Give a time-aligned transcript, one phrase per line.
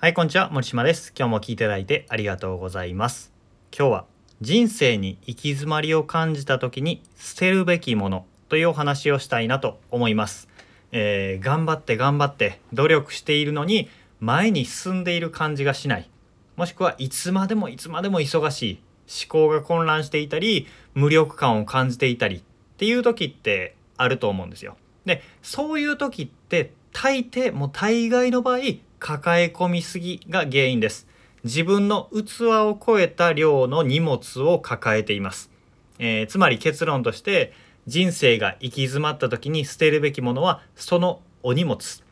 [0.00, 0.48] はい、こんにちは。
[0.50, 1.12] 森島です。
[1.18, 3.32] 今日も聞いていただいてありがとうございます。
[3.76, 4.04] 今日は
[4.40, 10.48] 人生に行き詰まりを感じた時に捨てるべきものというお話をしたいなと思います。
[10.92, 13.90] えー頑張って頑張って努力しているのに
[14.20, 16.08] 前に進んでいる感じがしない。
[16.54, 18.80] もしくはいつまでもいつまでも忙しい。
[19.26, 22.42] 思考が混乱していたり、無力感を感じていたりっ
[22.76, 24.76] ていう時ってあると思うんですよ。
[25.06, 28.58] で、そういう時って大抵もう大概の場合
[28.98, 31.06] 抱え込みすぎが原因です。
[31.44, 35.50] 自分の器を超えた量の荷物を抱えています。
[35.98, 37.52] えーつまり結論として
[37.86, 42.02] 人生が行き詰まった時に捨てるべきものはそのお荷物。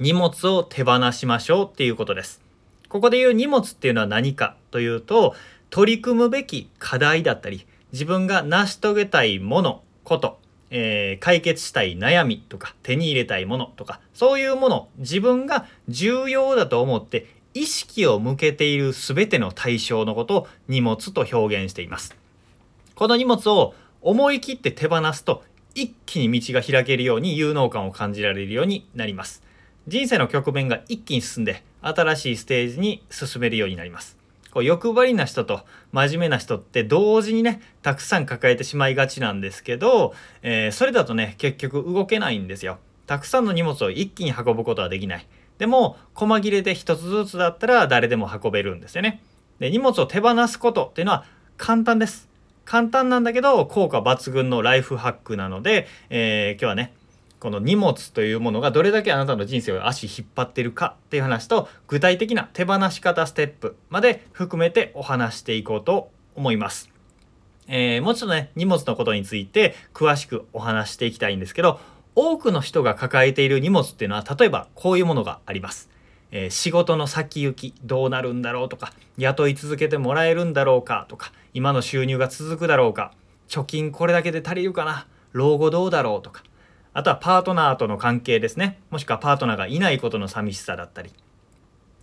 [0.00, 2.40] 荷物を手放しましょうっていうことです。
[2.88, 5.34] ここで言う荷物っていうのは何かというと
[5.70, 10.38] 取り組むべき課題だったり自分が成し遂げたいものこと、
[10.76, 22.16] えー解決したい悩みとか手に入れたいものとかそういうもの自分が重要だと思って意識を向けている全ての対象のことを荷物と表現しています。
[22.96, 25.44] この荷物を思い切って手放すと
[25.76, 29.44] 一気に道が開けるように有能感を感じられるようになります。
[29.86, 34.23] 人生の局面が一気に進んで新しいステージに進めるようになります。
[34.54, 42.78] こう欲張りな人と真面目な人って同時にねたくさん抱えてしまいがちなんですけど、えーそれだとね結局動けないんですよ。
[43.06, 45.26] たくさんの荷物を一気に運ぶことはできない。
[45.58, 49.22] でも細切れで一つずつだったら誰でも運べるんですよね。
[49.58, 51.24] で荷物を手放すことっていうのは
[51.56, 52.28] 簡単です。
[52.64, 56.94] 簡単なんだけど効果抜群のライフハックなので、えー今日はね
[57.44, 66.88] この荷物というものがどれだけあなたの人生を足引っ張ってるかっていう話と具体的な手放し方ステップまで含めてお話していこうと思います。
[67.68, 71.80] えーもうちょっとね荷物のことについて詳しくお話していきたいんですけど
[72.14, 75.90] 多くの人が抱えている荷物っていうのは例えばこういうものがあります。
[76.30, 83.12] えー仕事の先行きどうなるんだろうとか雇い続けてもらえるんだろうかとか今の収入が続くだろうか
[83.50, 86.42] 貯金これだけで足りるかな老後どうだろうとか
[86.94, 88.78] あとはパートナーとの関係ですね。
[88.90, 91.10] もしくはパートナーがいないことの寂しさだったり。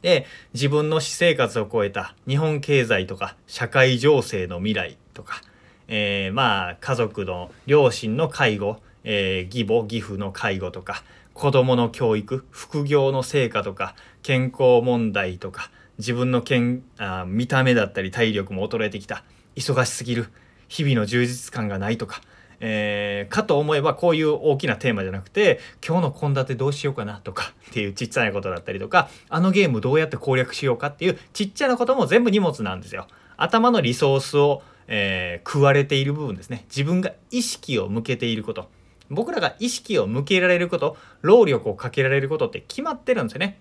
[0.01, 5.41] で自分の私生活を超えた日本経済とか社会情勢の未来とか、
[5.87, 11.03] えーまあ家族の両親の介護、えー義母義父の介護とか
[11.33, 19.23] 子供の教育副業の成果とか健康問題とか自分の健あ見た目だったり体力も衰えてきた。
[19.55, 20.29] 忙しすぎる。
[20.67, 22.21] 日々の充実感がないとか、
[22.63, 33.07] えーかと思えばこういう大きなテーマじゃなくて今日の献立どうしようかなとかっていうちっちゃなことだったりとかあのゲームどうやって攻略しようかっていうちっちゃなことも全部荷物なんですよ。
[33.35, 38.69] 頭のリソースを、えー食われている部分ですね自分が意識を向けていること
[39.09, 43.59] 僕らが意識を向けられること労力をかけられることって決まってるんですよね。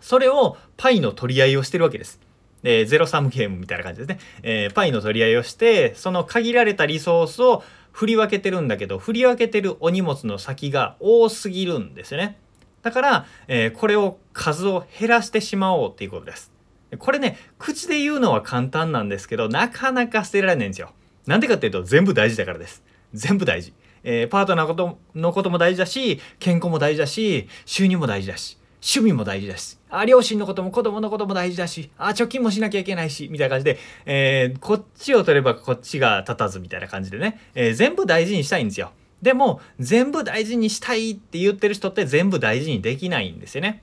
[0.00, 2.20] それをパイの取り合いをしてるわけです。
[2.62, 7.62] でゼロサムゲームみたいな感じですね、えーパイの取り合いをしてその限られたリソースを
[7.96, 12.36] 振り分けてるんだけど振り分けてるお荷物の先が多すぎるんですよね。
[12.82, 16.52] だから、えーこれを数を減らしてしまおうっていうことです。
[16.98, 20.92] これね口で言うのは簡単なんですけどなかなか捨てられないんですよ。
[21.26, 22.84] なんでかっていうと全部大事だからです。
[23.14, 23.72] 全部大事、
[24.04, 28.58] えーパートナーのことのことも大事だし健康も大事だし収入も大事だし。
[28.82, 38.92] 趣味も大事だしあ両親のことも子供のことも大事だしあ貯金もしなきゃいけないしみたいな感じで、えーこっちを取ればこっちが立たずみたいな感じでね、えー全部大事にしたいんですよ
[39.22, 43.82] でも全部大事にしたいって言ってる人って全部大事にできないんですよね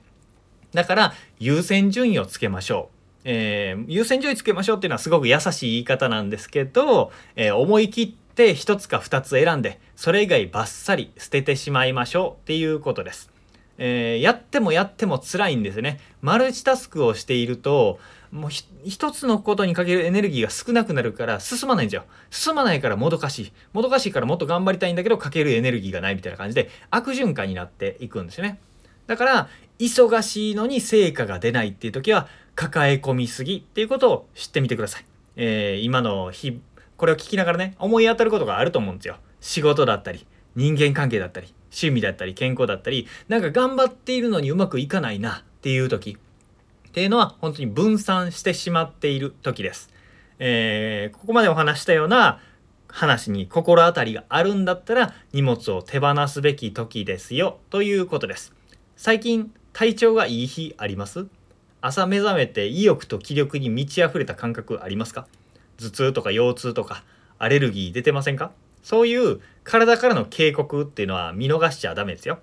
[0.72, 2.94] だから優先順位をつけましょう。
[3.24, 13.33] えー優先順位つけましょうっていうのはすごく優しい言い方なんですけど、えー思い切って一つか二つ選んでそれ以外バッサリ捨ててしまいましょうっていうことです。
[13.78, 16.00] えーやってもやっても辛いんですね。
[16.22, 17.98] マルチタスクをしていると
[18.30, 18.50] もう
[18.84, 22.04] 一つのことにかけるエネルギーが少なくなるから進まないんですよ。
[22.30, 23.52] 進まないからもどかしい。
[23.72, 28.58] もどかしいからもっと頑張りたいんだけどかけるエネルギーがないみたいな感じで悪循環になっていくんですよね。
[29.06, 29.48] だから
[29.78, 35.04] 忙しいのに成果が出ないっていう時は抱え込みすぎっていうことを知ってみてください。
[35.36, 36.60] えー今の日
[36.96, 39.16] これを聞きながらね思い当たることがあると思うんですよ。
[39.40, 46.16] 仕事だったり人間関係だったり趣味だったり健康だったりなんか頑張っているのにうまくいかないなっていう時
[46.88, 49.90] っていうのは本当に分散してしまっている時です。
[50.38, 52.40] えーここまでお話したような
[52.88, 58.52] 話に心当たりがあるんだったら荷物を手放すべき時ですよということです。
[58.96, 61.26] 最近体調がいい日あります？
[61.80, 65.26] 朝目覚めて意欲と気力に満ち溢れた感覚ありますか？
[65.78, 67.02] 頭痛とか腰痛とか
[67.38, 68.52] アレルギー出てませんか？
[68.84, 72.38] そういう体からの警告っていうのは見逃しちゃダメですよ。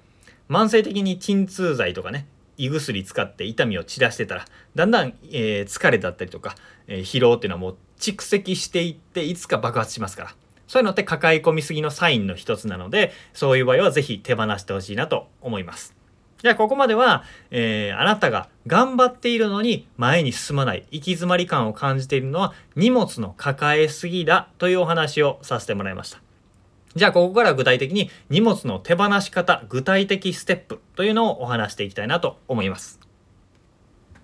[0.50, 2.28] 慢性的に鎮痛剤とかね
[2.58, 4.46] 胃薬使って痛みを散らしてたら
[4.76, 6.56] だんだん、えー、疲れだったりとか、
[6.88, 10.36] えー、疲労っていうのはもう蓄積していっていつか爆発しますから
[10.68, 15.96] そういうのって抱え込みすぎのサインの一つなのでそういう場合は是非手放してほしいなと思います。
[16.42, 26.31] じゃあここまでは、えー、あなたが頑張っているのに前に進まない行き詰まり感を感じているのは荷物の抱えすぎだというお話をさせてもらいました。
[26.96, 33.00] じゃあここから具体的に荷物の手放し方具体的ステップというのをお話していきたいなと思います。